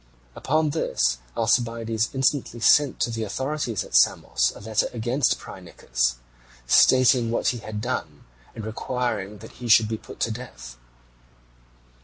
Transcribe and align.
Upon 0.35 0.71
this 0.71 1.19
Alcibiades 1.37 2.09
instantly 2.11 2.59
sent 2.59 2.99
to 3.01 3.11
the 3.11 3.23
authorities 3.23 3.83
at 3.83 3.93
Samos 3.95 4.51
a 4.55 4.59
letter 4.59 4.87
against 4.93 5.37
Phrynichus, 5.37 6.15
stating 6.65 7.29
what 7.29 7.49
he 7.49 7.59
had 7.59 7.81
done, 7.81 8.23
and 8.55 8.65
requiring 8.65 9.37
that 9.45 9.51
he 9.61 9.67
should 9.69 9.87
be 9.87 9.97
put 9.99 10.19
to 10.21 10.31
death. 10.31 10.75